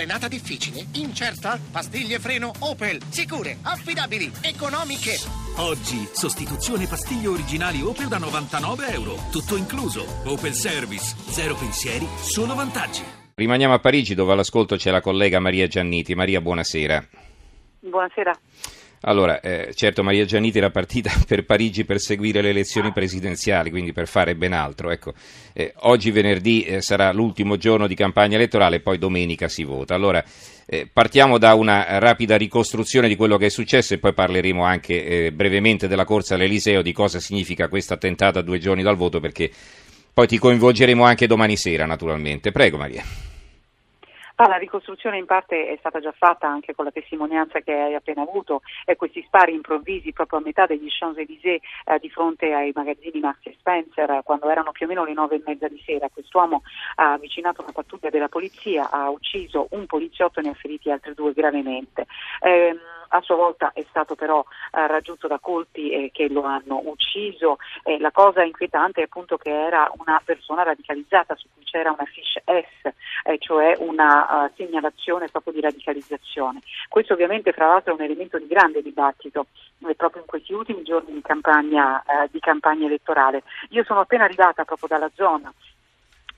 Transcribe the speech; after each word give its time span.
Frenata 0.00 0.28
difficile? 0.28 0.86
Incerta? 0.94 1.60
Pastiglie 1.70 2.18
freno 2.18 2.52
Opel. 2.60 3.02
Sicure, 3.10 3.58
affidabili, 3.60 4.32
economiche. 4.40 5.18
Oggi, 5.58 6.08
sostituzione 6.10 6.86
pastiglie 6.86 7.28
originali 7.28 7.82
Opel 7.82 8.08
da 8.08 8.16
99 8.16 8.92
euro. 8.92 9.16
Tutto 9.30 9.56
incluso. 9.56 10.06
Opel 10.24 10.54
Service. 10.54 11.14
Zero 11.28 11.54
pensieri, 11.54 12.08
solo 12.16 12.54
vantaggi. 12.54 13.02
Rimaniamo 13.34 13.74
a 13.74 13.78
Parigi 13.78 14.14
dove 14.14 14.32
all'ascolto 14.32 14.76
c'è 14.76 14.90
la 14.90 15.02
collega 15.02 15.38
Maria 15.38 15.66
Gianniti. 15.66 16.14
Maria, 16.14 16.40
buonasera. 16.40 17.06
Buonasera. 17.80 18.32
Allora, 19.02 19.40
eh, 19.40 19.72
certo 19.74 20.02
Maria 20.02 20.26
Gianniti 20.26 20.58
era 20.58 20.70
partita 20.70 21.10
per 21.26 21.44
Parigi 21.44 21.84
per 21.84 22.00
seguire 22.00 22.42
le 22.42 22.50
elezioni 22.50 22.92
presidenziali, 22.92 23.70
quindi 23.70 23.92
per 23.92 24.06
fare 24.06 24.34
ben 24.34 24.52
altro. 24.52 24.90
Ecco, 24.90 25.14
eh, 25.54 25.72
oggi 25.78 26.10
venerdì 26.10 26.64
eh, 26.64 26.82
sarà 26.82 27.10
l'ultimo 27.12 27.56
giorno 27.56 27.86
di 27.86 27.94
campagna 27.94 28.36
elettorale, 28.36 28.80
poi 28.80 28.98
domenica 28.98 29.48
si 29.48 29.64
vota. 29.64 29.94
Allora, 29.94 30.22
eh, 30.66 30.86
partiamo 30.92 31.38
da 31.38 31.54
una 31.54 31.98
rapida 31.98 32.36
ricostruzione 32.36 33.08
di 33.08 33.16
quello 33.16 33.38
che 33.38 33.46
è 33.46 33.50
successo 33.50 33.94
e 33.94 33.98
poi 33.98 34.12
parleremo 34.12 34.62
anche 34.62 35.26
eh, 35.26 35.32
brevemente 35.32 35.88
della 35.88 36.04
corsa 36.04 36.34
all'Eliseo, 36.34 36.82
di 36.82 36.92
cosa 36.92 37.20
significa 37.20 37.68
questa 37.68 37.94
attentata 37.94 38.40
a 38.40 38.42
due 38.42 38.58
giorni 38.58 38.82
dal 38.82 38.96
voto, 38.96 39.18
perché 39.18 39.50
poi 40.12 40.26
ti 40.26 40.36
coinvolgeremo 40.36 41.04
anche 41.04 41.26
domani 41.26 41.56
sera, 41.56 41.86
naturalmente. 41.86 42.52
Prego 42.52 42.76
Maria. 42.76 43.29
Ah, 44.42 44.48
la 44.48 44.56
ricostruzione 44.56 45.18
in 45.18 45.26
parte 45.26 45.66
è 45.66 45.76
stata 45.80 46.00
già 46.00 46.12
fatta 46.12 46.48
anche 46.48 46.74
con 46.74 46.86
la 46.86 46.90
testimonianza 46.90 47.60
che 47.60 47.74
hai 47.74 47.94
appena 47.94 48.22
avuto 48.22 48.62
e 48.86 48.96
questi 48.96 49.22
spari 49.26 49.52
improvvisi 49.52 50.14
proprio 50.14 50.38
a 50.38 50.42
metà 50.42 50.64
degli 50.64 50.88
Champs-Élysées 50.88 51.60
eh, 51.84 51.98
di 51.98 52.08
fronte 52.08 52.50
ai 52.54 52.72
magazzini 52.74 53.20
Marks 53.20 53.52
Spencer 53.58 54.22
quando 54.24 54.48
erano 54.48 54.72
più 54.72 54.86
o 54.86 54.88
meno 54.88 55.04
le 55.04 55.12
nove 55.12 55.36
e 55.36 55.42
mezza 55.44 55.68
di 55.68 55.78
sera. 55.84 56.08
Quest'uomo 56.08 56.62
ha 56.94 57.12
avvicinato 57.12 57.60
una 57.60 57.72
pattuglia 57.72 58.08
della 58.08 58.30
polizia, 58.30 58.88
ha 58.88 59.10
ucciso 59.10 59.66
un 59.72 59.84
poliziotto 59.84 60.40
e 60.40 60.44
ne 60.44 60.48
ha 60.48 60.54
feriti 60.54 60.90
altri 60.90 61.12
due 61.12 61.34
gravemente. 61.34 62.06
Eh, 62.40 62.74
a 63.10 63.20
sua 63.22 63.36
volta 63.36 63.72
è 63.72 63.84
stato 63.88 64.14
però 64.14 64.44
eh, 64.72 64.86
raggiunto 64.86 65.26
da 65.26 65.38
colpi 65.38 65.90
eh, 65.90 66.10
che 66.12 66.28
lo 66.28 66.42
hanno 66.42 66.80
ucciso. 66.84 67.58
Eh, 67.82 67.98
la 67.98 68.10
cosa 68.10 68.42
inquietante 68.42 69.00
è 69.00 69.04
appunto 69.04 69.36
che 69.36 69.50
era 69.50 69.90
una 69.98 70.20
persona 70.24 70.62
radicalizzata 70.62 71.34
su 71.36 71.48
cui 71.54 71.64
c'era 71.64 71.90
una 71.90 72.04
fish 72.04 72.40
S, 72.44 72.92
eh, 73.24 73.38
cioè 73.38 73.76
una 73.78 74.44
uh, 74.44 74.50
segnalazione 74.56 75.28
proprio 75.28 75.52
di 75.52 75.60
radicalizzazione. 75.60 76.60
Questo 76.88 77.14
ovviamente 77.14 77.52
fra 77.52 77.66
l'altro 77.66 77.92
è 77.92 77.96
un 77.96 78.02
elemento 78.02 78.38
di 78.38 78.46
grande 78.46 78.82
dibattito 78.82 79.46
eh, 79.86 79.94
proprio 79.94 80.22
in 80.22 80.28
questi 80.28 80.52
ultimi 80.52 80.82
giorni 80.82 81.12
di 81.12 81.22
campagna, 81.22 82.02
di 82.30 82.38
campagna 82.40 82.86
elettorale. 82.86 83.42
Io 83.70 83.84
sono 83.84 84.00
appena 84.00 84.24
arrivata 84.24 84.64
proprio 84.64 84.88
dalla 84.88 85.10
zona 85.14 85.52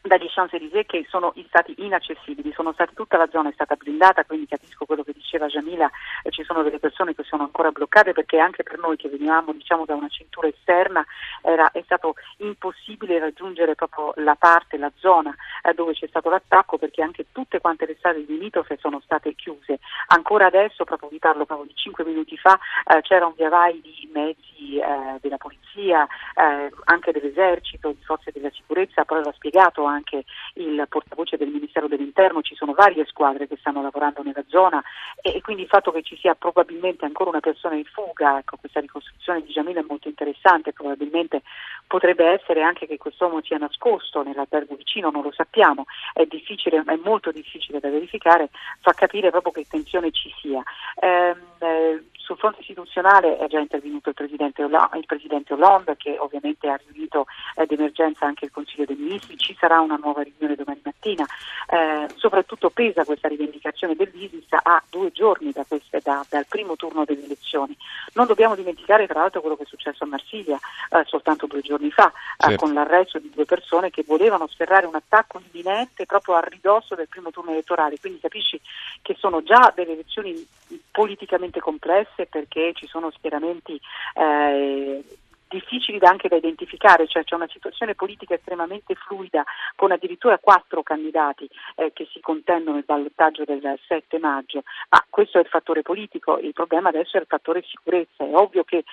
dagli 0.02 0.28
Champs-Élysées 0.28 0.86
che 0.86 1.06
sono 1.08 1.32
stati 1.46 1.74
inaccessibili, 1.78 2.52
sono 2.52 2.72
stati, 2.72 2.94
tutta 2.94 3.16
la 3.16 3.28
zona 3.30 3.48
è 3.48 3.52
stata 3.52 3.76
blindata, 3.76 4.24
quindi 4.24 4.46
capisco 4.46 4.84
quello 4.84 5.04
che 5.04 5.12
diceva 5.12 5.46
Jamila, 5.46 5.88
eh, 6.24 6.30
ci 6.30 6.42
sono 6.42 6.62
delle 6.62 6.80
persone 6.80 7.14
che 7.14 7.22
sono 7.22 7.44
ancora 7.44 7.70
bloccate 7.70 8.12
perché 8.12 8.38
anche 8.38 8.64
per 8.64 8.78
noi 8.78 8.96
che 8.96 9.08
venivamo 9.08 9.52
diciamo, 9.52 9.84
da 9.84 9.94
una 9.94 10.08
cintura 10.08 10.48
esterna 10.48 11.04
era, 11.42 11.70
è 11.70 11.82
stato 11.84 12.14
impossibile 12.38 13.18
raggiungere 13.18 13.74
proprio 13.74 14.12
la 14.16 14.34
parte, 14.34 14.76
la 14.76 14.90
zona 14.96 15.34
eh, 15.62 15.72
dove 15.72 15.92
c'è 15.92 16.08
stato 16.08 16.28
l'attacco 16.28 16.78
perché 16.78 17.02
anche 17.02 17.26
tutte 17.30 17.60
quante 17.60 17.86
le 17.86 17.94
strade 17.96 18.24
limitrofe 18.26 18.76
sono 18.80 19.00
state 19.04 19.34
chiuse. 19.34 19.78
Ancora 20.08 20.46
adesso, 20.46 20.84
proprio 20.84 21.08
vi 21.08 21.18
parlo 21.18 21.46
proprio 21.46 21.68
di 21.68 21.76
5 21.76 22.04
minuti 22.04 22.36
fa, 22.36 22.58
eh, 22.86 23.00
c'era 23.02 23.26
un 23.26 23.34
via 23.36 23.48
vai 23.48 23.80
di 23.80 24.10
mezzi 24.12 24.51
eh, 24.78 25.18
della 25.20 25.36
polizia, 25.36 26.06
eh, 26.34 26.70
anche 26.84 27.12
dell'esercito, 27.12 27.90
di 27.90 28.02
forze 28.04 28.30
della 28.32 28.50
sicurezza, 28.50 29.04
poi 29.04 29.22
l'ha 29.22 29.32
spiegato 29.32 29.84
anche 29.84 30.24
il 30.54 30.84
portavoce 30.88 31.36
del 31.36 31.48
Ministero 31.48 31.88
dell'Interno, 31.88 32.42
ci 32.42 32.54
sono 32.54 32.72
varie 32.72 33.04
squadre 33.06 33.46
che 33.46 33.56
stanno 33.58 33.82
lavorando 33.82 34.22
nella 34.22 34.44
zona 34.48 34.82
e, 35.20 35.36
e 35.36 35.40
quindi 35.40 35.62
il 35.62 35.68
fatto 35.68 35.92
che 35.92 36.02
ci 36.02 36.16
sia 36.16 36.34
probabilmente 36.34 37.04
ancora 37.04 37.30
una 37.30 37.40
persona 37.40 37.74
in 37.74 37.84
fuga, 37.84 38.38
ecco, 38.38 38.56
questa 38.56 38.80
ricostruzione 38.80 39.42
di 39.42 39.52
Giamila 39.52 39.80
è 39.80 39.84
molto 39.86 40.08
interessante, 40.08 40.72
probabilmente 40.72 41.42
potrebbe 41.86 42.24
essere 42.26 42.62
anche 42.62 42.86
che 42.86 42.96
quest'uomo 42.96 43.42
sia 43.42 43.58
nascosto 43.58 44.22
nell'albergo 44.22 44.74
vicino, 44.76 45.10
non 45.10 45.22
lo 45.22 45.32
sappiamo, 45.32 45.84
è, 46.12 46.24
difficile, 46.24 46.82
è 46.84 46.98
molto 47.04 47.30
difficile 47.30 47.80
da 47.80 47.90
verificare, 47.90 48.48
fa 48.80 48.92
capire 48.92 49.30
proprio 49.30 49.52
che 49.52 49.66
tensione 49.68 50.10
ci 50.10 50.32
sia. 50.40 50.62
Ehm, 51.00 51.36
eh, 51.58 52.04
sul 52.22 52.36
fronte 52.36 52.60
istituzionale 52.60 53.36
è 53.36 53.46
già 53.48 53.58
intervenuto 53.58 54.08
il 54.08 54.14
Presidente, 54.14 54.61
Hollande, 54.64 54.98
il 54.98 55.06
Presidente 55.06 55.52
Hollande 55.52 55.96
che 55.96 56.16
ovviamente 56.18 56.68
ha 56.68 56.80
riunito 56.86 57.26
eh, 57.56 57.66
d'emergenza 57.66 58.26
anche 58.26 58.46
il 58.46 58.50
Consiglio 58.50 58.84
dei 58.84 58.96
Ministri, 58.96 59.36
ci 59.36 59.56
sarà 59.58 59.80
una 59.80 59.96
nuova 59.96 60.22
riunione 60.22 60.54
domani 60.54 60.80
mattina, 60.82 61.26
eh, 61.68 62.08
soprattutto 62.16 62.70
pesa 62.70 63.04
questa 63.04 63.28
rivendicazione 63.28 63.94
dell'ISIS 63.94 64.46
a 64.50 64.82
due 64.88 65.10
giorni 65.12 65.52
da 65.52 65.64
queste, 65.66 66.00
da, 66.02 66.24
dal 66.28 66.46
primo 66.46 66.76
turno 66.76 67.04
delle 67.04 67.24
elezioni. 67.24 67.76
Non 68.14 68.26
dobbiamo 68.26 68.54
dimenticare 68.54 69.06
tra 69.06 69.20
l'altro 69.20 69.40
quello 69.40 69.56
che 69.56 69.64
è 69.64 69.66
successo 69.66 70.04
a 70.04 70.06
Marsiglia 70.06 70.58
eh, 70.90 71.04
soltanto 71.06 71.46
due 71.46 71.60
giorni 71.60 71.90
fa, 71.90 72.12
certo. 72.36 72.64
con 72.64 72.74
l'arresto 72.74 73.18
di 73.18 73.30
due 73.34 73.44
persone 73.44 73.90
che 73.90 74.04
volevano 74.06 74.46
sferrare 74.46 74.86
un 74.86 74.94
attacco 74.94 75.40
imminente 75.50 76.06
proprio 76.06 76.34
a 76.34 76.40
ridosso 76.40 76.94
del 76.94 77.08
primo 77.08 77.30
turno 77.30 77.50
elettorale, 77.50 77.98
quindi 77.98 78.20
capisci 78.20 78.60
che 79.00 79.16
sono 79.18 79.42
già 79.42 79.72
delle 79.74 79.92
elezioni 79.92 80.46
politicamente 80.90 81.60
complesse 81.60 82.26
perché 82.26 82.72
ci 82.74 82.86
sono 82.86 83.10
schieramenti 83.10 83.80
eh, 84.14 85.04
difficili 85.52 85.98
da 85.98 86.08
anche 86.08 86.28
da 86.28 86.36
identificare, 86.36 87.06
cioè 87.06 87.24
c'è 87.24 87.34
una 87.34 87.48
situazione 87.50 87.94
politica 87.94 88.34
estremamente 88.34 88.94
fluida 88.94 89.44
con 89.76 89.92
addirittura 89.92 90.38
quattro 90.38 90.82
candidati 90.82 91.48
eh, 91.76 91.92
che 91.92 92.08
si 92.10 92.20
contendono 92.20 92.78
il 92.78 92.84
ballottaggio 92.84 93.44
del 93.44 93.78
7 93.86 94.18
maggio, 94.18 94.62
ma 94.88 95.04
questo 95.10 95.38
è 95.38 95.42
il 95.42 95.48
fattore 95.48 95.82
politico, 95.82 96.38
il 96.38 96.54
problema 96.54 96.88
adesso 96.88 97.18
è 97.18 97.20
il 97.20 97.26
fattore 97.26 97.62
sicurezza, 97.68 98.24
è 98.24 98.34
ovvio 98.34 98.64
che 98.64 98.84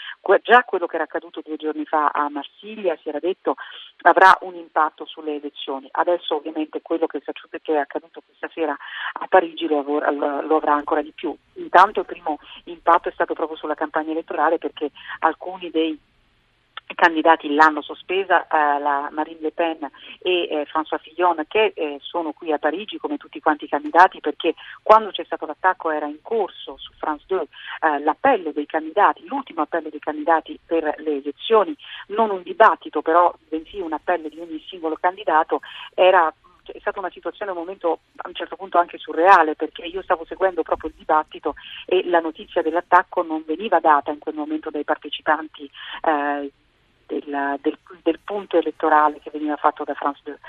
già 0.43 0.63
quello 0.63 0.85
che 0.85 0.95
era 0.95 1.05
accaduto 1.05 1.41
due 1.43 1.55
giorni 1.55 1.85
fa 1.85 2.07
a 2.07 2.29
Marsiglia 2.29 2.97
si 3.01 3.09
era 3.09 3.19
detto 3.19 3.55
avrà 4.03 4.37
un 4.41 4.55
impatto 4.55 5.05
sulle 5.05 5.35
elezioni, 5.35 5.87
adesso 5.91 6.35
ovviamente 6.35 6.81
quello 6.81 7.05
che 7.07 7.19
è 7.19 7.75
accaduto 7.75 8.21
questa 8.25 8.49
sera 8.53 8.75
a 9.13 9.27
Parigi 9.27 9.67
lo, 9.67 9.83
avrà 9.99 10.73
ancora 10.73 11.01
di 11.01 11.11
più. 11.11 11.35
Intanto 11.55 12.01
il 12.01 12.05
primo 12.05 12.37
impatto 12.65 13.09
è 13.09 13.11
stato 13.11 13.33
proprio 13.33 13.57
sulla 13.57 13.75
campagna 13.75 14.11
elettorale 14.11 14.57
perché 14.57 14.91
alcuni 15.19 15.69
dei 15.69 15.99
candidati 16.95 17.53
l'hanno 17.53 17.81
sospesa, 17.81 18.47
eh, 18.47 18.79
la 18.79 19.09
Marine 19.11 19.39
Le 19.41 19.51
Pen 19.51 19.89
e 20.21 20.47
eh, 20.49 20.65
François 20.65 20.99
Fillon 20.99 21.43
che 21.47 21.71
eh, 21.75 21.97
sono 22.01 22.31
qui 22.31 22.51
a 22.51 22.57
Parigi 22.57 22.97
come 22.97 23.17
tutti 23.17 23.39
quanti 23.39 23.65
i 23.65 23.69
candidati 23.69 24.19
perché 24.19 24.55
quando 24.81 25.11
c'è 25.11 25.23
stato 25.23 25.45
l'attacco 25.45 25.91
era 25.91 26.05
in 26.05 26.21
corso 26.21 26.77
su 26.77 26.91
France 26.97 27.23
2 27.27 27.41
eh, 27.41 27.99
l'appello 27.99 28.51
dei 28.51 28.65
candidati, 28.65 29.25
l'ultimo 29.27 29.61
appello 29.61 29.89
dei 29.89 29.99
candidati 29.99 30.59
per 30.65 30.95
le 30.97 31.17
elezioni, 31.17 31.75
non 32.07 32.29
un 32.29 32.43
dibattito 32.43 33.01
però 33.01 33.33
bensì 33.47 33.79
un 33.79 33.93
appello 33.93 34.27
di 34.27 34.39
ogni 34.39 34.63
singolo 34.67 34.97
candidato, 34.99 35.61
era 35.93 36.33
è 36.71 36.79
stata 36.79 36.99
una 36.99 37.09
situazione, 37.09 37.51
un 37.51 37.57
momento 37.57 37.99
a 38.17 38.27
un 38.27 38.33
certo 38.33 38.55
punto 38.55 38.77
anche 38.77 38.97
surreale 38.97 39.55
perché 39.55 39.83
io 39.85 40.01
stavo 40.01 40.25
seguendo 40.25 40.61
proprio 40.61 40.89
il 40.89 40.95
dibattito 40.97 41.55
e 41.85 42.07
la 42.07 42.19
notizia 42.19 42.61
dell'attacco 42.61 43.23
non 43.23 43.43
veniva 43.45 43.79
data 43.79 44.11
in 44.11 44.19
quel 44.19 44.35
momento 44.35 44.69
dai 44.69 44.83
partecipanti 44.83 45.69
eh, 46.03 46.51
del, 47.09 47.57
del, 47.61 47.77
del, 48.03 48.19
punto 48.23 48.57
elettorale 48.57 49.19
che 49.19 49.31
veniva 49.31 49.55
fatto 49.55 49.83
da 49.83 49.95
France 49.95 50.21
2. 50.23 50.39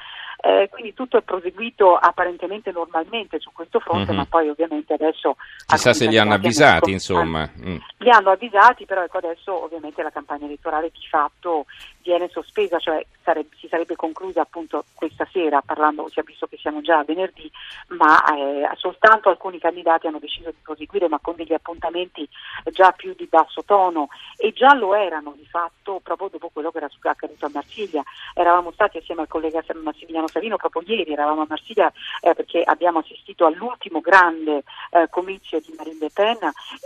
Eh, 0.42 0.68
quindi 0.70 0.94
tutto 0.94 1.18
è 1.18 1.22
proseguito 1.22 1.96
apparentemente 1.96 2.72
normalmente 2.72 3.38
su 3.38 3.50
questo 3.52 3.78
fronte, 3.78 4.06
mm-hmm. 4.06 4.16
ma 4.16 4.24
poi 4.24 4.48
ovviamente 4.48 4.94
adesso... 4.94 5.36
Chissà 5.66 5.92
se 5.92 6.06
li 6.06 6.18
hanno 6.18 6.34
avvisati, 6.34 6.90
insomma. 6.90 7.48
Mm. 7.60 7.76
Li 7.98 8.10
hanno 8.10 8.30
avvisati, 8.30 8.86
però 8.86 9.02
ecco 9.02 9.18
adesso 9.18 9.64
ovviamente 9.64 10.02
la 10.02 10.10
campagna 10.10 10.46
elettorale 10.46 10.90
di 10.90 11.06
fatto 11.08 11.66
viene 12.02 12.28
sospesa, 12.30 12.78
cioè 12.78 13.04
sarebbe, 13.22 13.54
si 13.58 13.68
sarebbe 13.68 13.96
conclusa 13.96 14.40
appunto 14.40 14.84
questa 14.94 15.26
sera, 15.30 15.60
parlando, 15.60 16.08
si 16.08 16.20
è 16.20 16.22
visto 16.22 16.46
che 16.46 16.56
siamo 16.56 16.80
già 16.80 16.98
a 16.98 17.04
venerdì, 17.04 17.50
ma 17.88 18.22
eh, 18.34 18.68
soltanto 18.76 19.28
alcuni 19.28 19.58
candidati 19.58 20.06
hanno 20.06 20.18
deciso 20.18 20.50
di 20.50 20.56
proseguire, 20.62 21.08
ma 21.08 21.18
con 21.20 21.34
degli 21.36 21.52
appuntamenti 21.52 22.26
già 22.72 22.92
più 22.92 23.14
di 23.14 23.26
basso 23.26 23.62
tono 23.64 24.08
e 24.36 24.52
già 24.52 24.74
lo 24.74 24.94
erano 24.94 25.34
di 25.36 25.46
fatto 25.46 26.00
proprio 26.02 26.30
dopo 26.30 26.48
quello 26.52 26.70
che 26.70 26.78
era 26.78 26.88
accaduto 27.02 27.46
a 27.46 27.50
Marsiglia. 27.52 28.02
Eravamo 28.34 28.72
stati 28.72 28.98
assieme 28.98 29.22
al 29.22 29.28
collega 29.28 29.62
Massimiliano 29.82 30.28
Savino 30.30 30.56
proprio 30.56 30.82
ieri, 30.86 31.12
eravamo 31.12 31.42
a 31.42 31.46
Marsiglia 31.48 31.92
eh, 32.20 32.34
perché 32.34 32.62
abbiamo 32.62 33.00
assistito 33.00 33.46
all'ultimo 33.46 34.00
grande 34.00 34.62
eh, 34.90 35.08
comizio 35.10 35.60
di 35.60 35.74
Marine 35.76 35.98
Le 36.00 36.10
Pen 36.12 36.38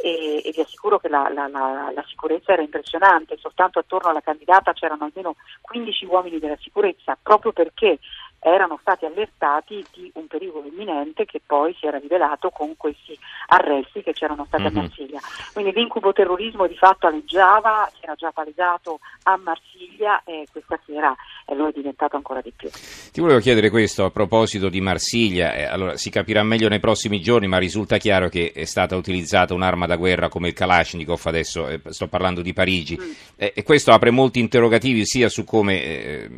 e, 0.02 0.42
e 0.44 0.50
vi 0.52 0.60
assicuro 0.60 0.98
che 0.98 1.08
la, 1.08 1.28
la, 1.32 1.48
la, 1.48 1.92
la, 1.94 2.04
sicurezza 2.08 2.52
era 2.52 2.62
impressionante, 2.62 3.36
soltanto 3.38 3.78
attorno 3.78 4.10
alla 4.10 4.20
candidata 4.20 4.72
c'erano 4.72 5.04
almeno 5.04 5.36
15 5.60 6.04
uomini 6.06 6.38
della 6.38 6.58
sicurezza, 6.60 7.16
proprio 7.20 7.52
perché 7.52 7.98
erano 8.44 8.78
stati 8.78 9.06
allertati 9.06 9.82
di 9.94 10.10
un 10.14 10.26
pericolo 10.26 10.66
imminente 10.66 11.24
che 11.24 11.40
poi 11.44 11.74
si 11.80 11.86
era 11.86 11.98
rivelato 11.98 12.50
con 12.50 12.76
questi 12.76 13.18
arresti 13.46 14.02
che 14.02 14.12
c'erano 14.12 14.44
stati 14.44 14.64
mm-hmm. 14.64 14.76
a 14.76 14.80
mhm. 14.80 14.86
Marsiglia. 14.86 15.20
Quindi 15.54 15.72
l'incubo 15.72 16.12
terrorismo 16.12 16.66
di 16.66 16.76
fatto 16.76 17.06
alleggiava, 17.06 17.88
si 17.94 18.04
era 18.04 18.14
già 18.14 18.30
palesato 18.32 19.00
a 19.22 19.38
Marsiglia 19.42 20.22
e 20.24 20.46
questa 20.52 20.78
sera 20.84 21.14
lo 21.54 21.68
è 21.68 21.72
diventato 21.72 22.16
ancora 22.16 22.42
di 22.42 22.52
più. 22.54 22.68
Ti 22.68 23.20
volevo 23.20 23.40
chiedere 23.40 23.70
questo 23.70 24.04
a 24.04 24.10
proposito 24.10 24.68
di 24.68 24.82
Marsiglia, 24.82 25.54
eh, 25.54 25.64
allora 25.64 25.96
si 25.96 26.10
capirà 26.10 26.42
meglio 26.42 26.68
nei 26.68 26.80
prossimi 26.80 27.20
giorni, 27.20 27.46
ma 27.46 27.56
risulta 27.56 27.96
chiaro 27.96 28.28
che 28.28 28.52
è 28.54 28.64
stata 28.64 28.94
utilizzata 28.94 29.54
un'arma 29.54 29.86
da 29.86 29.96
guerra 29.96 30.28
come 30.28 30.48
il 30.48 30.54
Kalashnikov, 30.54 31.20
adesso 31.24 31.66
eh, 31.66 31.80
sto 31.86 32.08
parlando 32.08 32.42
di 32.42 32.52
Parigi, 32.52 32.98
mm. 33.00 33.10
eh, 33.36 33.52
e 33.54 33.62
questo 33.62 33.92
apre 33.92 34.10
molti 34.10 34.38
interrogativi 34.38 35.06
sia 35.06 35.30
su 35.30 35.44
come 35.44 35.82
eh, 35.82 36.30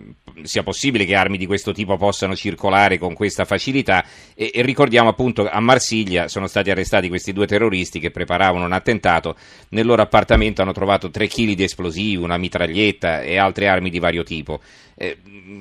sia 0.42 0.62
possibile 0.62 1.04
che 1.04 1.16
armi 1.16 1.36
di 1.36 1.46
questo 1.46 1.72
tipo 1.72 1.95
possano 1.96 2.34
circolare 2.34 2.98
con 2.98 3.14
questa 3.14 3.44
facilità 3.44 4.04
e, 4.34 4.50
e 4.52 4.62
ricordiamo 4.62 5.08
appunto 5.08 5.48
a 5.48 5.60
Marsiglia 5.60 6.28
sono 6.28 6.46
stati 6.46 6.70
arrestati 6.70 7.08
questi 7.08 7.32
due 7.32 7.46
terroristi 7.46 8.00
che 8.00 8.10
preparavano 8.10 8.64
un 8.64 8.72
attentato, 8.72 9.36
nel 9.70 9.86
loro 9.86 10.02
appartamento 10.02 10.62
hanno 10.62 10.72
trovato 10.72 11.10
3 11.10 11.26
kg 11.28 11.52
di 11.52 11.64
esplosivi, 11.64 12.16
una 12.16 12.36
mitraglietta 12.36 13.22
e 13.22 13.38
altre 13.38 13.68
armi 13.68 13.90
di 13.90 13.98
vario 13.98 14.22
tipo. 14.22 14.60
Eh, 14.94 15.18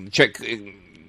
cioè, 0.09 0.31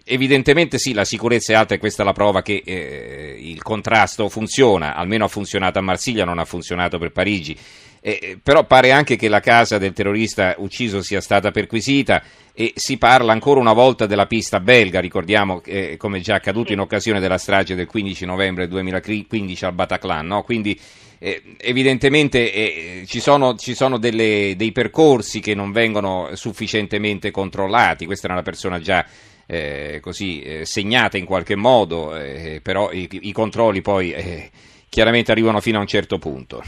evidentemente 0.09 0.79
sì, 0.79 0.93
la 0.93 1.05
sicurezza 1.05 1.53
è 1.53 1.57
alta 1.57 1.75
e 1.75 1.79
questa 1.79 2.03
è 2.03 2.07
la 2.07 2.13
prova 2.13 2.41
che 2.43 2.63
eh, 2.65 3.37
il 3.39 3.63
contrasto 3.63 4.29
funziona, 4.29 4.95
almeno 4.95 5.25
ha 5.25 5.29
funzionato 5.29 5.79
a 5.79 5.83
Marsiglia, 5.83 6.25
non 6.25 6.39
ha 6.39 6.45
funzionato 6.45 6.99
per 6.99 7.11
Parigi. 7.11 7.57
Eh, 8.07 8.39
però 8.41 8.63
pare 8.63 8.93
anche 8.93 9.17
che 9.17 9.27
la 9.27 9.41
casa 9.41 9.79
del 9.79 9.93
terrorista 9.93 10.55
ucciso 10.59 11.03
sia 11.03 11.21
stata 11.21 11.51
perquisita 11.51 12.23
e 12.53 12.73
si 12.77 12.99
parla 12.99 13.33
ancora 13.33 13.59
una 13.59 13.73
volta 13.73 14.07
della 14.07 14.27
pista 14.27 14.61
belga, 14.61 15.01
ricordiamo 15.01 15.61
eh, 15.65 15.97
come 15.97 16.21
già 16.21 16.37
accaduto 16.37 16.73
in 16.73 16.79
occasione 16.79 17.19
della 17.19 17.37
strage 17.37 17.75
del 17.75 17.89
15 17.89 18.25
novembre 18.25 18.69
2015 18.69 19.65
al 19.65 19.73
Bataclan, 19.73 20.25
no? 20.25 20.45
quindi 20.45 20.79
eh, 21.19 21.43
evidentemente 21.57 22.53
eh, 22.53 23.05
ci 23.09 23.19
sono, 23.19 23.57
ci 23.57 23.75
sono 23.75 23.99
delle, 23.99 24.55
dei 24.57 24.71
percorsi 24.71 25.41
che 25.41 25.57
non 25.57 25.73
vengono 25.73 26.29
sufficientemente 26.35 27.33
controllati, 27.33 28.07
questa 28.07 28.29
è 28.29 28.31
una 28.31 28.43
persona 28.43 28.79
già 28.79 29.05
eh, 29.47 29.99
così 30.01 30.43
eh, 30.43 30.65
segnata 30.65 31.19
in 31.19 31.25
qualche 31.25 31.57
modo, 31.57 32.17
eh, 32.17 32.61
però 32.63 32.93
i, 32.93 33.09
i, 33.11 33.33
controlli 33.33 33.83
poi 33.83 34.13
eh, 34.13 34.51
chiaramente 34.89 35.33
arrivano 35.33 35.61
fino 35.61 35.79
a 35.79 35.81
un 35.81 35.89
certo 35.89 36.19
punto. 36.19 36.63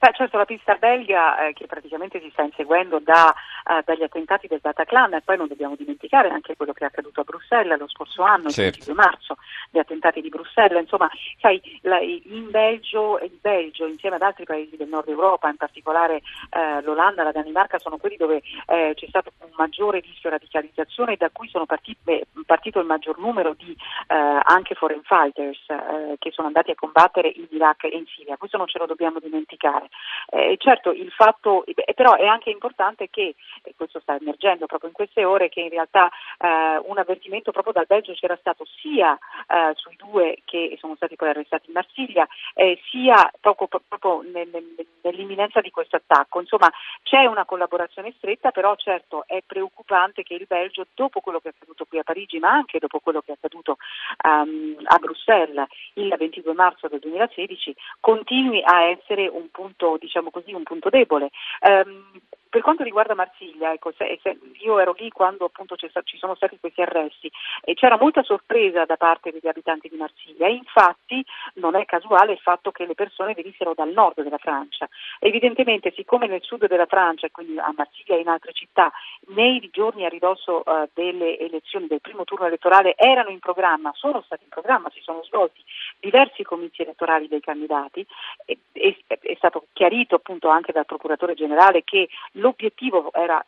Beh, 0.00 0.12
certo, 0.14 0.38
la 0.38 0.46
pista 0.46 0.76
belga 0.76 1.46
eh, 1.46 1.52
che 1.52 1.66
praticamente 1.66 2.22
si 2.22 2.30
sta 2.30 2.40
inseguendo 2.40 3.00
da, 3.00 3.34
uh, 3.66 3.82
dagli 3.84 4.02
attentati 4.02 4.46
del 4.46 4.60
Bataclan 4.62 5.12
e 5.12 5.20
poi 5.20 5.36
non 5.36 5.46
dobbiamo 5.46 5.76
dimenticare 5.76 6.30
anche 6.30 6.56
quello 6.56 6.72
che 6.72 6.84
è 6.84 6.86
accaduto 6.86 7.20
a 7.20 7.24
Bruxelles 7.24 7.78
lo 7.78 7.86
scorso 7.86 8.22
anno, 8.22 8.48
certo. 8.48 8.78
il 8.78 8.84
22 8.86 8.94
marzo, 8.94 9.36
gli 9.68 9.78
attentati 9.78 10.22
di 10.22 10.30
Bruxelles, 10.30 10.80
insomma, 10.80 11.10
sai, 11.38 11.60
la, 11.82 12.00
in 12.00 12.48
Belgio, 12.50 13.18
il 13.18 13.36
Belgio 13.42 13.86
insieme 13.86 14.16
ad 14.16 14.22
altri 14.22 14.44
paesi 14.44 14.74
del 14.78 14.88
nord 14.88 15.06
Europa, 15.08 15.50
in 15.50 15.56
particolare 15.56 16.22
eh, 16.48 16.80
l'Olanda, 16.80 17.22
la 17.22 17.32
Danimarca, 17.32 17.78
sono 17.78 17.98
quelli 17.98 18.16
dove 18.16 18.40
eh, 18.68 18.92
c'è 18.94 19.06
stato 19.06 19.32
un 19.40 19.52
maggiore 19.56 20.00
rischio 20.00 20.30
di 20.30 20.36
radicalizzazione 20.36 21.12
e 21.12 21.16
da 21.18 21.28
cui 21.30 21.48
sono 21.50 21.66
partiti, 21.66 22.24
partito 22.46 22.80
il 22.80 22.86
maggior 22.86 23.18
numero 23.18 23.52
di 23.52 23.76
eh, 24.06 24.40
anche 24.44 24.74
foreign 24.74 25.02
fighters 25.02 25.60
eh, 25.68 26.16
che 26.18 26.30
sono 26.30 26.46
andati 26.46 26.70
a 26.70 26.74
combattere 26.74 27.28
in 27.28 27.48
Iraq 27.50 27.84
e 27.84 27.98
in 27.98 28.06
Siria. 28.06 28.38
Questo 28.38 28.56
non 28.56 28.66
ce 28.66 28.78
lo 28.78 28.86
dobbiamo 28.86 29.18
dimenticare. 29.18 29.88
Eh, 30.32 30.56
certo, 30.58 30.92
il 30.92 31.10
fatto, 31.10 31.64
eh, 31.66 31.94
però 31.94 32.14
è 32.14 32.26
anche 32.26 32.50
importante 32.50 33.08
che, 33.10 33.34
e 33.62 33.74
questo 33.76 34.00
sta 34.00 34.16
emergendo 34.16 34.66
proprio 34.66 34.88
in 34.88 34.94
queste 34.94 35.24
ore, 35.24 35.48
che 35.48 35.60
in 35.60 35.70
realtà 35.70 36.08
eh, 36.38 36.80
un 36.84 36.98
avvertimento 36.98 37.50
proprio 37.50 37.72
dal 37.72 37.86
Belgio 37.86 38.12
c'era 38.12 38.36
stato 38.36 38.64
sia 38.80 39.18
eh, 39.48 39.72
sui 39.74 39.96
due 39.96 40.38
che 40.44 40.76
sono 40.78 40.94
stati 40.94 41.16
poi 41.16 41.30
arrestati 41.30 41.66
in 41.66 41.72
Marsiglia, 41.74 42.26
eh, 42.54 42.80
sia 42.90 43.30
proprio, 43.40 43.68
proprio 43.88 44.22
nel, 44.22 44.48
nel, 44.52 44.86
nell'imminenza 45.02 45.60
di 45.60 45.70
questo 45.70 45.96
attacco. 45.96 46.40
Insomma, 46.40 46.70
c'è 47.02 47.24
una 47.26 47.44
collaborazione 47.44 48.14
stretta, 48.16 48.50
però 48.50 48.74
certo 48.76 49.24
è 49.26 49.42
preoccupante 49.44 50.22
che 50.22 50.34
il 50.34 50.46
Belgio, 50.46 50.86
dopo 50.94 51.20
quello 51.20 51.40
che 51.40 51.48
è 51.48 51.52
accaduto 51.54 51.86
qui 51.86 51.98
a 51.98 52.04
Parigi, 52.04 52.38
ma 52.38 52.50
anche 52.50 52.78
dopo 52.78 53.00
quello 53.00 53.20
che 53.20 53.32
è 53.32 53.34
accaduto 53.34 53.76
um, 54.24 54.76
a 54.84 54.98
Bruxelles 54.98 55.66
il 55.94 56.14
22 56.16 56.52
marzo 56.52 56.88
del 56.88 57.00
2016, 57.00 57.74
continui 57.98 58.62
a 58.62 58.82
essere 58.84 59.26
un 59.26 59.50
punto 59.50 59.79
punto, 59.80 59.96
diciamo 59.98 60.30
così, 60.30 60.52
un 60.52 60.62
punto 60.62 60.90
debole. 60.90 61.30
Um, 61.60 62.20
per 62.50 62.62
quanto 62.62 62.82
riguarda 62.82 63.14
Marsiglia, 63.14 63.72
ecco, 63.72 63.92
se, 63.96 64.18
se 64.22 64.38
io 64.58 64.78
ero 64.80 64.94
lì 64.98 65.08
quando 65.10 65.44
appunto 65.44 65.76
ci 65.76 66.18
sono 66.18 66.34
stati 66.34 66.58
questi 66.58 66.82
arresti 66.82 67.30
e 67.62 67.74
c'era 67.74 67.96
molta 67.96 68.24
sorpresa 68.24 68.84
da 68.84 68.96
parte 68.96 69.30
degli 69.30 69.46
abitanti 69.46 69.88
di 69.88 69.96
Marsiglia 69.96 70.48
infatti 70.48 71.24
non 71.54 71.76
è 71.76 71.84
casuale 71.84 72.32
il 72.32 72.38
fatto 72.38 72.72
che 72.72 72.86
le 72.86 72.94
persone 72.94 73.34
venissero 73.34 73.72
dal 73.74 73.90
nord 73.90 74.20
della 74.22 74.38
Francia. 74.38 74.88
Evidentemente 75.20 75.92
siccome 75.94 76.26
nel 76.26 76.42
sud 76.42 76.66
della 76.66 76.86
Francia, 76.86 77.28
quindi 77.30 77.56
a 77.58 77.72
Marsiglia 77.76 78.16
e 78.16 78.20
in 78.20 78.28
altre 78.28 78.52
città, 78.52 78.90
nei 79.28 79.68
giorni 79.72 80.04
a 80.04 80.08
ridosso 80.08 80.62
uh, 80.64 80.88
delle 80.92 81.38
elezioni 81.38 81.86
del 81.86 82.00
primo 82.00 82.24
turno 82.24 82.46
elettorale 82.46 82.94
erano 82.96 83.30
in 83.30 83.38
programma, 83.38 83.92
sono 83.94 84.22
stati 84.22 84.42
in 84.42 84.50
programma, 84.50 84.90
si 84.90 85.00
sono 85.02 85.22
svolti 85.22 85.62
diversi 86.00 86.42
comizi 86.42 86.82
elettorali 86.82 87.28
dei 87.28 87.40
candidati, 87.40 88.04
e, 88.44 88.58
e, 88.72 88.96
è 89.06 89.34
stato 89.36 89.66
chiarito 89.72 90.16
appunto 90.16 90.48
anche 90.48 90.72
dal 90.72 90.86
procuratore 90.86 91.34
generale 91.34 91.84
che 91.84 92.08
l'obiettivo 92.40 93.12
era, 93.12 93.44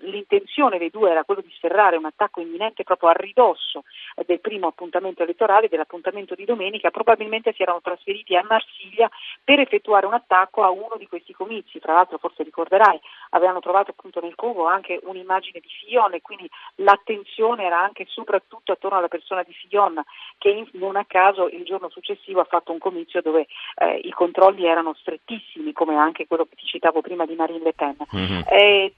l'intenzione 0.00 0.78
dei 0.78 0.90
due 0.90 1.10
era 1.10 1.24
quello 1.24 1.40
di 1.40 1.52
sferrare 1.52 1.96
un 1.96 2.04
attacco 2.04 2.40
imminente 2.40 2.84
proprio 2.84 3.10
a 3.10 3.14
ridosso 3.14 3.84
del 4.26 4.40
primo 4.40 4.66
appuntamento 4.66 5.22
elettorale, 5.22 5.68
dell'appuntamento 5.68 6.34
di 6.34 6.44
domenica, 6.44 6.90
probabilmente 6.90 7.52
si 7.54 7.62
erano 7.62 7.80
trasferiti 7.80 8.36
a 8.36 8.44
Marsiglia 8.46 9.10
per 9.42 9.60
effettuare 9.60 10.06
un 10.06 10.14
attacco 10.14 10.62
a 10.62 10.70
uno 10.70 10.96
di 10.98 11.06
questi 11.06 11.32
comizi, 11.32 11.78
tra 11.78 11.94
l'altro 11.94 12.18
forse 12.18 12.42
ricorderai, 12.42 13.00
avevano 13.30 13.60
trovato 13.60 13.90
appunto 13.90 14.20
nel 14.20 14.34
covo 14.34 14.66
anche 14.66 15.00
un'immagine 15.02 15.60
di 15.60 15.68
Fillon 15.68 16.14
e 16.14 16.20
quindi 16.20 16.48
l'attenzione 16.76 17.64
era 17.64 17.80
anche 17.80 18.04
soprattutto 18.08 18.72
attorno 18.72 18.98
alla 18.98 19.08
persona 19.08 19.42
di 19.42 19.52
Fillon 19.52 20.02
che 20.38 20.66
non 20.72 20.96
a 20.96 21.04
caso 21.04 21.48
il 21.48 21.64
giorno 21.64 21.88
successivo 21.88 22.40
ha 22.40 22.44
fatto 22.44 22.72
un 22.72 22.78
comizio 22.78 23.22
dove 23.22 23.46
eh, 23.76 24.00
i 24.04 24.10
controlli 24.10 24.66
erano 24.66 24.94
strettissimi 24.94 25.72
come 25.72 25.96
anche 25.96 26.26
quello 26.26 26.44
che 26.44 26.56
ti 26.56 26.66
citavo 26.66 27.00
prima 27.00 27.24
di 27.26 27.34
Marine 27.34 27.62
Le 27.62 27.72
Pen. 27.72 27.96
Mm-hmm. 28.14 28.31
Mm-hmm. 28.32 28.42
Eh, 28.48 28.92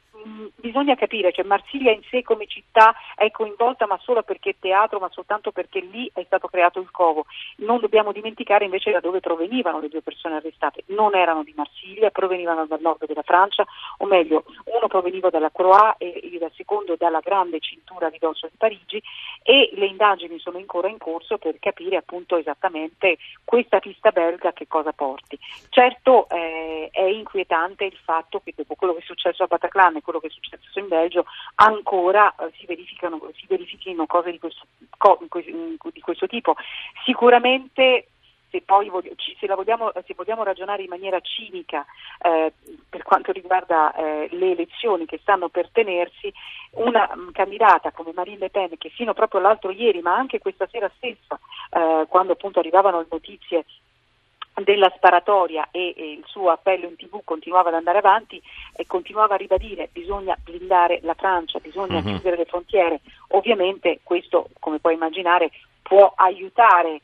bisogna 0.56 0.94
capire, 0.94 1.32
cioè 1.32 1.44
Marsiglia 1.44 1.92
in 1.92 2.02
sé 2.10 2.22
come 2.22 2.46
città 2.46 2.94
è 3.14 3.30
coinvolta 3.30 3.86
ma 3.86 3.98
solo 4.02 4.22
perché 4.22 4.50
è 4.50 4.56
teatro, 4.58 4.98
ma 4.98 5.08
soltanto 5.10 5.52
perché 5.52 5.80
lì 5.80 6.10
è 6.12 6.22
stato 6.24 6.48
creato 6.48 6.80
il 6.80 6.90
covo. 6.90 7.26
Non 7.56 7.80
dobbiamo 7.80 8.12
dimenticare 8.12 8.64
invece 8.64 8.90
da 8.90 9.00
dove 9.00 9.20
provenivano 9.20 9.80
le 9.80 9.88
due 9.88 10.02
persone 10.02 10.36
arrestate. 10.36 10.84
Non 10.86 11.14
erano 11.14 11.42
di 11.42 11.52
Marsiglia, 11.54 12.10
provenivano 12.10 12.66
dal 12.66 12.80
nord 12.80 13.06
della 13.06 13.22
Francia, 13.22 13.64
o 13.98 14.06
meglio, 14.06 14.44
uno 14.64 14.86
proveniva 14.88 15.30
dalla 15.30 15.50
Croix 15.50 15.94
e 15.98 16.20
il 16.22 16.50
secondo 16.54 16.96
dalla 16.96 17.20
grande 17.20 17.60
cintura 17.60 18.08
di 18.08 18.18
dosso 18.18 18.46
di 18.46 18.56
Parigi 18.56 19.02
e 19.42 19.70
le 19.74 19.86
indagini 19.86 20.38
sono 20.38 20.58
ancora 20.58 20.88
in 20.88 20.98
corso 20.98 21.38
per 21.38 21.58
capire 21.58 21.96
appunto 21.96 22.36
esattamente 22.36 23.18
questa 23.54 23.78
pista 23.78 24.10
belga 24.10 24.52
che 24.52 24.66
cosa 24.66 24.92
porti. 24.92 25.38
Certo 25.68 26.28
eh, 26.28 26.88
è 26.90 27.04
inquietante 27.04 27.84
il 27.84 27.96
fatto 28.02 28.40
che 28.40 28.52
dopo 28.56 28.74
quello 28.74 28.94
che 28.94 28.98
è 28.98 29.04
successo 29.04 29.44
a 29.44 29.46
Bataclan 29.46 29.94
e 29.94 30.02
quello 30.02 30.18
che 30.18 30.26
è 30.26 30.30
successo 30.30 30.76
in 30.80 30.88
Belgio 30.88 31.24
ancora 31.54 32.34
eh, 32.34 32.50
si, 32.58 32.66
si, 32.66 33.46
verifichino 33.46 34.06
cose 34.06 34.32
di 34.32 34.40
questo, 34.40 34.66
co, 34.98 35.20
di 35.92 36.00
questo 36.00 36.26
tipo. 36.26 36.56
Sicuramente 37.04 38.08
se 38.54 38.62
poi 38.64 38.88
se, 39.40 39.46
vogliamo, 39.48 39.90
se 40.06 40.14
vogliamo, 40.14 40.44
ragionare 40.44 40.82
in 40.84 40.88
maniera 40.88 41.18
cinica 41.20 41.84
eh, 42.22 42.52
per 42.88 43.02
quanto 43.02 43.32
riguarda 43.32 43.92
eh, 43.94 44.28
le 44.30 44.52
elezioni 44.52 45.06
che 45.06 45.18
stanno 45.20 45.48
per 45.48 45.70
tenersi, 45.72 46.32
una 46.72 47.10
mh, 47.12 47.32
candidata 47.32 47.90
come 47.90 48.12
Marine 48.14 48.38
Le 48.38 48.50
Pen 48.50 48.78
che 48.78 48.90
fino 48.90 49.12
proprio 49.12 49.40
l'altro 49.40 49.72
ieri, 49.72 50.00
ma 50.02 50.14
anche 50.14 50.38
questa 50.38 50.68
sera 50.70 50.88
stessa, 50.96 51.38
eh, 51.70 52.06
quando 52.08 52.34
appunto 52.34 52.60
arrivavano 52.60 53.00
le 53.00 53.06
notizie 53.10 53.64
della 54.62 54.92
sparatoria 54.94 55.68
e, 55.72 55.94
e, 55.96 56.12
il 56.12 56.22
suo 56.26 56.50
appello 56.50 56.86
in 56.86 56.94
tv 56.94 57.22
continuava 57.24 57.70
ad 57.70 57.74
andare 57.74 57.98
avanti 57.98 58.40
e 58.76 58.86
continuava 58.86 59.34
a 59.34 59.38
ribadire 59.38 59.88
bisogna 59.90 60.38
blindare 60.40 61.00
la 61.02 61.14
Francia, 61.14 61.58
bisogna 61.58 61.96
uh-huh. 61.96 62.04
chiudere 62.04 62.36
le 62.36 62.44
frontiere. 62.44 63.00
Ovviamente 63.30 63.98
questo, 64.04 64.50
come 64.60 64.78
puoi 64.78 64.94
immaginare, 64.94 65.50
può 65.82 66.12
aiutare 66.14 67.00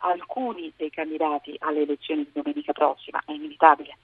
alcuni 0.00 0.72
dei 0.76 0.90
candidati 0.90 1.54
alle 1.60 1.82
elezioni 1.82 2.22
di 2.22 2.30
domenica 2.32 2.72
prossima, 2.72 3.22
è 3.24 3.32
inevitabile. 3.32 3.96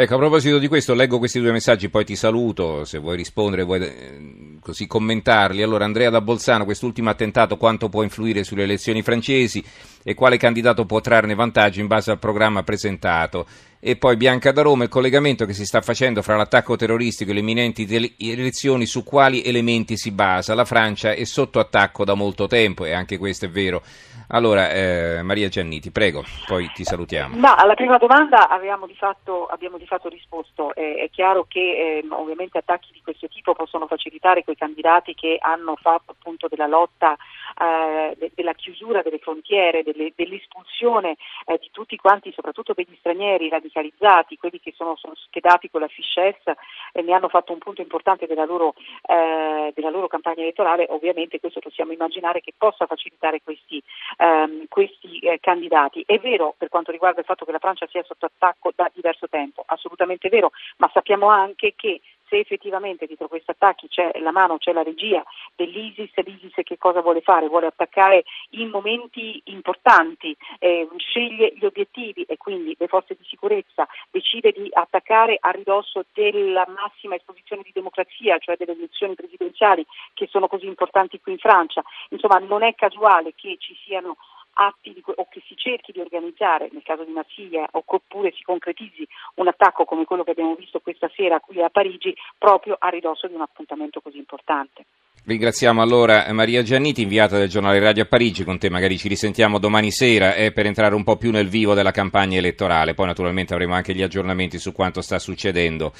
Ecco, 0.00 0.14
a 0.14 0.18
proposito 0.18 0.58
di 0.58 0.68
questo, 0.68 0.94
leggo 0.94 1.18
questi 1.18 1.40
due 1.40 1.50
messaggi, 1.50 1.88
poi 1.88 2.04
ti 2.04 2.14
saluto, 2.14 2.84
se 2.84 2.98
vuoi 2.98 3.16
rispondere, 3.16 3.64
vuoi 3.64 3.80
eh, 3.80 4.58
così 4.60 4.86
commentarli. 4.86 5.60
Allora, 5.60 5.86
Andrea 5.86 6.08
da 6.08 6.20
Bolzano, 6.20 6.64
quest'ultimo 6.64 7.10
attentato 7.10 7.56
quanto 7.56 7.88
può 7.88 8.04
influire 8.04 8.44
sulle 8.44 8.62
elezioni 8.62 9.02
francesi 9.02 9.64
e 10.04 10.14
quale 10.14 10.36
candidato 10.36 10.84
può 10.84 11.00
trarne 11.00 11.34
vantaggio 11.34 11.80
in 11.80 11.88
base 11.88 12.12
al 12.12 12.20
programma 12.20 12.62
presentato? 12.62 13.46
E 13.80 13.96
poi 13.96 14.16
Bianca 14.16 14.52
da 14.52 14.62
Roma, 14.62 14.84
il 14.84 14.88
collegamento 14.88 15.46
che 15.46 15.52
si 15.52 15.66
sta 15.66 15.80
facendo 15.80 16.22
fra 16.22 16.36
l'attacco 16.36 16.76
terroristico 16.76 17.32
e 17.32 17.34
le 17.34 17.40
imminenti 17.40 18.14
elezioni, 18.18 18.86
su 18.86 19.02
quali 19.02 19.42
elementi 19.42 19.96
si 19.96 20.12
basa? 20.12 20.54
La 20.54 20.64
Francia 20.64 21.12
è 21.12 21.24
sotto 21.24 21.58
attacco 21.58 22.04
da 22.04 22.14
molto 22.14 22.46
tempo 22.46 22.84
e 22.84 22.92
anche 22.92 23.18
questo 23.18 23.46
è 23.46 23.50
vero. 23.50 23.82
Allora, 24.30 24.70
eh, 24.72 25.22
Maria 25.22 25.48
Gianniti, 25.48 25.90
prego, 25.90 26.22
poi 26.46 26.70
ti 26.74 26.84
salutiamo. 26.84 27.36
No, 27.36 27.54
alla 27.54 27.74
prima 27.74 27.96
domanda 27.96 28.48
di 28.86 28.94
fatto, 28.94 29.46
abbiamo 29.46 29.78
di 29.78 29.86
fatto 29.86 30.08
risposto. 30.08 30.74
Eh, 30.74 30.96
è 30.96 31.10
chiaro 31.10 31.46
che 31.48 31.60
eh, 31.60 32.06
ovviamente 32.10 32.58
attacchi 32.58 32.90
di 32.92 33.00
questo 33.02 33.28
tipo 33.28 33.54
possono 33.54 33.86
facilitare 33.86 34.44
quei 34.44 34.56
candidati 34.56 35.14
che 35.14 35.38
hanno 35.40 35.76
fatto 35.76 36.12
appunto 36.12 36.46
della 36.48 36.66
lotta, 36.66 37.16
eh, 37.58 38.14
de- 38.16 38.30
della 38.34 38.54
chiusura 38.54 39.02
delle 39.02 39.18
frontiere, 39.18 39.82
delle, 39.82 40.12
dell'espulsione 40.14 41.16
eh, 41.46 41.58
di 41.58 41.68
tutti 41.72 41.96
quanti, 41.96 42.32
soprattutto 42.32 42.72
degli 42.74 42.96
stranieri 42.98 43.48
radicalizzati, 43.48 44.36
quelli 44.36 44.60
che 44.60 44.72
sono, 44.76 44.96
sono 44.96 45.14
schedati 45.16 45.70
con 45.70 45.80
la 45.80 45.88
fiche 45.88 46.06
S 46.44 46.52
e 46.92 47.02
ne 47.02 47.12
hanno 47.12 47.28
fatto 47.28 47.52
un 47.52 47.58
punto 47.58 47.80
importante 47.80 48.26
della 48.26 48.44
loro, 48.44 48.74
eh, 49.02 49.72
della 49.74 49.90
loro 49.90 50.08
campagna 50.08 50.42
elettorale. 50.42 50.86
Ovviamente 50.88 51.40
questo 51.40 51.60
possiamo 51.60 51.92
immaginare 51.92 52.40
che 52.40 52.52
possa 52.56 52.86
facilitare 52.86 53.40
questi 53.42 53.82
ehm, 54.18 54.66
questi 54.68 55.18
eh, 55.20 55.38
candidati. 55.40 56.02
È 56.06 56.18
vero 56.18 56.54
per 56.56 56.68
quanto 56.68 56.90
riguarda 56.90 57.20
il 57.20 57.26
fatto 57.26 57.44
che 57.44 57.52
la 57.52 57.58
Francia 57.58 57.86
sia 57.86 58.02
sotto 58.04 58.26
attacco 58.26 58.72
da 58.74 58.90
diverso 58.92 59.28
tempo, 59.28 59.62
assolutamente 59.66 60.28
vero, 60.28 60.50
ma 60.78 60.90
sappiamo 60.92 61.28
anche 61.28 61.74
che 61.76 62.00
se 62.28 62.38
effettivamente 62.38 63.06
dietro 63.06 63.28
questi 63.28 63.50
attacchi 63.50 63.88
c'è 63.88 64.10
la 64.20 64.30
mano, 64.30 64.58
c'è 64.58 64.72
la 64.72 64.82
regia 64.82 65.24
dell'ISIS, 65.54 66.10
l'ISIS 66.16 66.52
che 66.62 66.78
cosa 66.78 67.00
vuole 67.00 67.20
fare? 67.20 67.48
Vuole 67.48 67.66
attaccare 67.66 68.24
in 68.50 68.68
momenti 68.68 69.40
importanti, 69.46 70.36
eh, 70.58 70.88
sceglie 70.96 71.52
gli 71.54 71.64
obiettivi 71.64 72.22
e 72.22 72.36
quindi 72.36 72.74
le 72.78 72.88
forze 72.88 73.16
di 73.18 73.24
sicurezza 73.24 73.86
decide 74.10 74.52
di 74.52 74.68
attaccare 74.72 75.36
a 75.40 75.50
ridosso 75.50 76.04
della 76.12 76.66
massima 76.68 77.14
esposizione 77.14 77.62
di 77.62 77.72
democrazia, 77.72 78.38
cioè 78.38 78.56
delle 78.56 78.72
elezioni 78.72 79.14
presidenziali 79.14 79.84
che 80.14 80.26
sono 80.28 80.48
così 80.48 80.66
importanti 80.66 81.20
qui 81.20 81.32
in 81.32 81.38
Francia. 81.38 81.82
Insomma, 82.10 82.38
non 82.38 82.62
è 82.62 82.74
casuale 82.74 83.34
che 83.34 83.56
ci 83.58 83.74
siano 83.84 84.16
atti 84.58 84.92
di, 84.92 85.02
o 85.04 85.28
che 85.30 85.40
si 85.46 85.54
cerchi 85.56 85.92
di 85.92 86.00
organizzare, 86.00 86.68
nel 86.72 86.82
caso 86.82 87.04
di 87.04 87.12
Marsiglia, 87.12 87.68
oppure 87.70 88.32
si 88.36 88.42
concretizzi 88.42 89.06
un 89.34 89.46
attacco 89.46 89.84
come 89.84 90.04
quello 90.04 90.24
che 90.24 90.32
abbiamo 90.32 90.56
visto 90.56 90.80
questa 90.80 91.08
sera 91.14 91.38
qui 91.38 91.62
a 91.62 91.70
Parigi, 91.70 92.14
proprio 92.36 92.76
a 92.78 92.88
ridosso 92.88 93.28
di 93.28 93.34
un 93.34 93.42
appuntamento 93.42 94.00
così 94.00 94.18
importante. 94.18 94.84
Ringraziamo 95.24 95.82
allora 95.82 96.26
Maria 96.32 96.62
Gianniti, 96.62 97.02
inviata 97.02 97.36
del 97.36 97.48
giornale 97.48 97.78
Radio 97.78 98.02
a 98.02 98.06
Parigi, 98.06 98.44
con 98.44 98.58
te 98.58 98.70
magari 98.70 98.96
ci 98.96 99.08
risentiamo 99.08 99.58
domani 99.58 99.90
sera 99.90 100.34
eh, 100.34 100.52
per 100.52 100.66
entrare 100.66 100.94
un 100.94 101.04
po' 101.04 101.16
più 101.16 101.30
nel 101.30 101.48
vivo 101.48 101.74
della 101.74 101.90
campagna 101.90 102.38
elettorale, 102.38 102.94
poi 102.94 103.06
naturalmente 103.06 103.52
avremo 103.52 103.74
anche 103.74 103.94
gli 103.94 104.02
aggiornamenti 104.02 104.58
su 104.58 104.72
quanto 104.72 105.02
sta 105.02 105.18
succedendo 105.18 105.92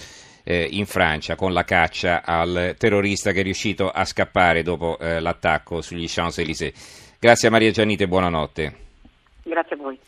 eh, 0.45 0.67
in 0.71 0.87
Francia 0.87 1.37
con 1.37 1.53
la 1.53 1.65
caccia 1.65 2.23
al 2.25 2.75
terrorista 2.79 3.33
che 3.33 3.41
è 3.41 3.43
riuscito 3.43 3.91
a 3.91 4.05
scappare 4.07 4.63
dopo 4.63 4.99
eh, 4.99 5.21
l'attacco 5.21 5.83
sugli 5.83 6.07
Champs-Élysées. 6.09 7.08
Grazie 7.21 7.49
a 7.49 7.51
Maria 7.51 7.73
Giannite 7.73 8.05
e 8.05 8.09
buonanotte. 8.09 8.75
Grazie 9.43 9.75
a 9.75 9.79
voi. 9.79 9.99